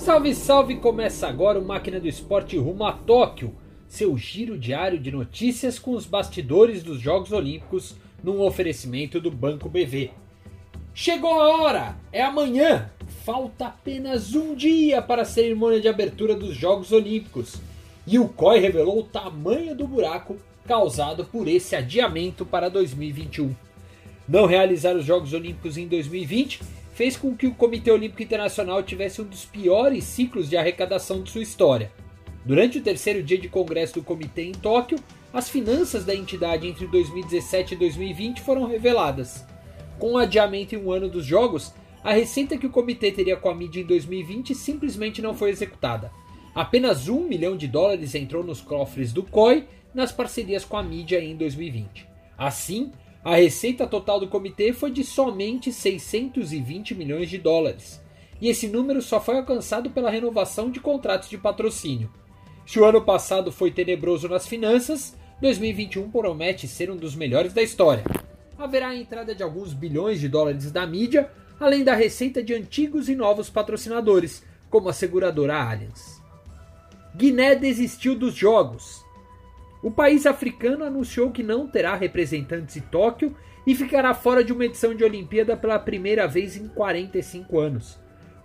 [0.00, 0.76] Salve, salve!
[0.76, 3.54] Começa agora o Máquina do Esporte rumo a Tóquio,
[3.86, 7.94] seu giro diário de notícias com os bastidores dos Jogos Olímpicos
[8.24, 10.10] num oferecimento do Banco BV.
[10.94, 11.96] Chegou a hora!
[12.10, 12.90] É amanhã!
[13.26, 17.56] Falta apenas um dia para a cerimônia de abertura dos Jogos Olímpicos.
[18.06, 23.54] E o COI revelou o tamanho do buraco causado por esse adiamento para 2021.
[24.26, 29.22] Não realizar os Jogos Olímpicos em 2020 fez com que o Comitê Olímpico Internacional tivesse
[29.22, 31.90] um dos piores ciclos de arrecadação de sua história.
[32.44, 34.98] Durante o terceiro dia de congresso do comitê em Tóquio,
[35.32, 39.46] as finanças da entidade entre 2017 e 2020 foram reveladas.
[39.98, 41.72] Com o adiamento em um ano dos Jogos,
[42.04, 46.12] a receita que o comitê teria com a mídia em 2020 simplesmente não foi executada.
[46.54, 49.64] Apenas um milhão de dólares entrou nos cofres do COI
[49.94, 52.06] nas parcerias com a mídia em 2020.
[52.36, 52.92] Assim,
[53.22, 58.00] a receita total do comitê foi de somente 620 milhões de dólares.
[58.40, 62.10] E esse número só foi alcançado pela renovação de contratos de patrocínio.
[62.64, 67.62] Se o ano passado foi tenebroso nas finanças, 2021 promete ser um dos melhores da
[67.62, 68.04] história.
[68.56, 73.08] Haverá a entrada de alguns bilhões de dólares da mídia, além da receita de antigos
[73.08, 76.22] e novos patrocinadores, como a seguradora Allianz.
[77.14, 79.04] Guiné desistiu dos jogos.
[79.82, 83.34] O país africano anunciou que não terá representantes em Tóquio
[83.66, 87.98] e ficará fora de uma edição de Olimpíada pela primeira vez em 45 anos.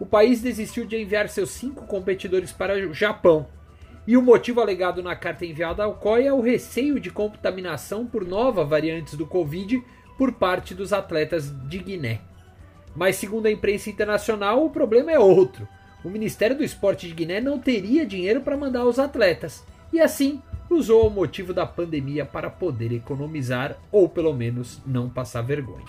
[0.00, 3.46] O país desistiu de enviar seus cinco competidores para o Japão.
[4.06, 8.26] E o motivo alegado na carta enviada ao COI é o receio de contaminação por
[8.26, 9.82] novas variantes do Covid
[10.16, 12.20] por parte dos atletas de Guiné.
[12.96, 15.68] Mas, segundo a imprensa internacional, o problema é outro.
[16.02, 19.62] O Ministério do Esporte de Guiné não teria dinheiro para mandar os atletas.
[19.92, 20.40] E assim,
[20.70, 25.84] usou o motivo da pandemia para poder economizar ou pelo menos não passar vergonha.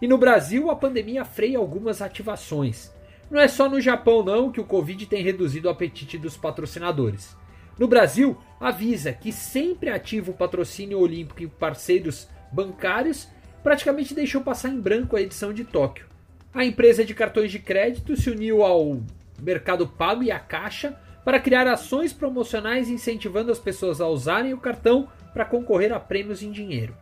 [0.00, 2.92] E no Brasil, a pandemia freia algumas ativações.
[3.30, 7.34] Não é só no Japão não que o Covid tem reduzido o apetite dos patrocinadores.
[7.78, 13.28] No Brasil, avisa que sempre ativa o patrocínio olímpico e parceiros bancários
[13.62, 16.06] praticamente deixou passar em branco a edição de Tóquio.
[16.52, 19.00] A empresa de cartões de crédito se uniu ao
[19.40, 24.58] Mercado Pago e à Caixa para criar ações promocionais incentivando as pessoas a usarem o
[24.58, 26.94] cartão para concorrer a prêmios em dinheiro.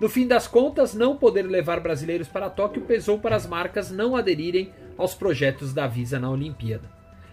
[0.00, 4.16] No fim das contas, não poder levar brasileiros para Tóquio pesou para as marcas não
[4.16, 6.90] aderirem aos projetos da Visa na Olimpíada.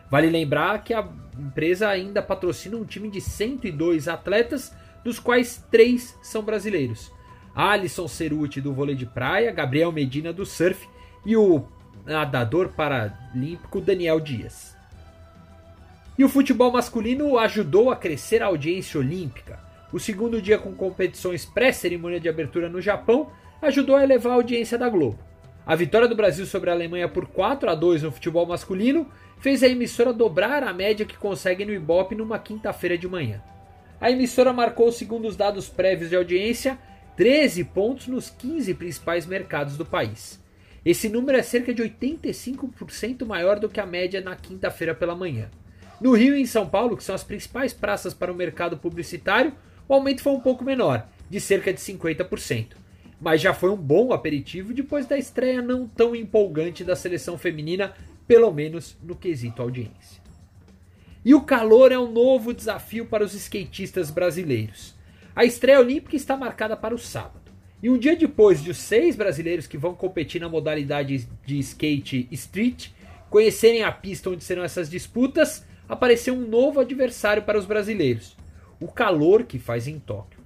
[0.09, 6.17] Vale lembrar que a empresa ainda patrocina um time de 102 atletas, dos quais três
[6.21, 7.11] são brasileiros.
[7.53, 10.87] Alisson Ceruti do vôlei de praia, Gabriel Medina do surf
[11.25, 11.65] e o
[12.05, 14.76] nadador paralímpico Daniel Dias.
[16.17, 19.59] E o futebol masculino ajudou a crescer a audiência olímpica.
[19.93, 24.79] O segundo dia com competições pré-cerimônia de abertura no Japão ajudou a elevar a audiência
[24.79, 25.19] da Globo.
[25.63, 29.07] A vitória do Brasil sobre a Alemanha por 4 a 2 no futebol masculino
[29.37, 33.39] fez a emissora dobrar a média que consegue no Ibope numa quinta-feira de manhã.
[34.01, 36.79] A emissora marcou, segundo os dados prévios de audiência,
[37.15, 40.43] 13 pontos nos 15 principais mercados do país.
[40.83, 45.51] Esse número é cerca de 85% maior do que a média na quinta-feira pela manhã.
[45.99, 49.53] No Rio e em São Paulo, que são as principais praças para o mercado publicitário,
[49.87, 52.73] o aumento foi um pouco menor, de cerca de 50%.
[53.19, 57.93] Mas já foi um bom aperitivo depois da estreia não tão empolgante da seleção feminina,
[58.27, 60.21] pelo menos no quesito audiência.
[61.25, 64.95] E o calor é um novo desafio para os skatistas brasileiros.
[65.35, 67.51] A estreia olímpica está marcada para o sábado.
[67.81, 72.27] E um dia depois de os seis brasileiros que vão competir na modalidade de skate
[72.31, 72.89] street
[73.29, 78.35] conhecerem a pista onde serão essas disputas, apareceu um novo adversário para os brasileiros:
[78.79, 80.39] o calor que faz em Tóquio.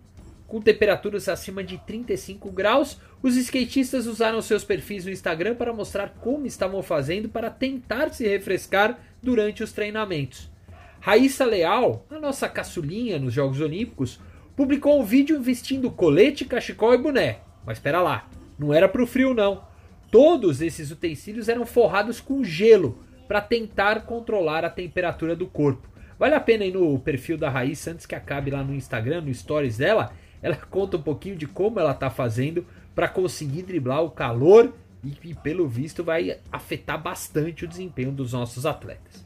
[0.47, 6.09] Com temperaturas acima de 35 graus, os skatistas usaram seus perfis no Instagram para mostrar
[6.19, 10.51] como estavam fazendo para tentar se refrescar durante os treinamentos.
[10.99, 14.19] Raíssa Leal, a nossa caçulinha nos Jogos Olímpicos,
[14.55, 17.39] publicou um vídeo vestindo colete, cachecol e boné.
[17.65, 18.27] Mas espera lá,
[18.59, 19.63] não era para o frio não.
[20.11, 25.89] Todos esses utensílios eram forrados com gelo para tentar controlar a temperatura do corpo.
[26.17, 29.33] Vale a pena ir no perfil da Raíssa antes que acabe lá no Instagram, no
[29.33, 30.13] stories dela.
[30.41, 34.73] Ela conta um pouquinho de como ela está fazendo para conseguir driblar o calor
[35.03, 39.25] e que, pelo visto, vai afetar bastante o desempenho dos nossos atletas.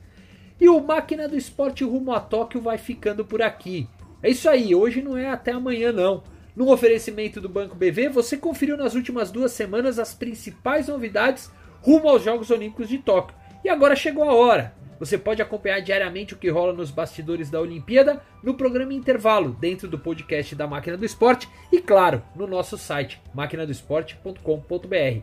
[0.60, 3.90] E o Máquina do Esporte rumo a Tóquio vai ficando por aqui.
[4.24, 6.24] É isso aí, hoje não é até amanhã não.
[6.56, 11.52] No oferecimento do Banco BV, você conferiu nas últimas duas semanas as principais novidades
[11.82, 13.36] rumo aos Jogos Olímpicos de Tóquio.
[13.66, 14.76] E agora chegou a hora.
[15.00, 19.88] Você pode acompanhar diariamente o que rola nos bastidores da Olimpíada no programa Intervalo, dentro
[19.88, 25.22] do podcast da Máquina do Esporte e, claro, no nosso site maquinadoesporte.com.br.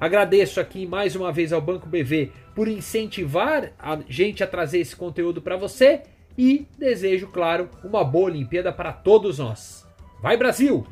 [0.00, 4.96] Agradeço aqui mais uma vez ao Banco BV por incentivar a gente a trazer esse
[4.96, 6.00] conteúdo para você
[6.36, 9.86] e desejo, claro, uma boa Olimpíada para todos nós.
[10.22, 10.86] Vai Brasil!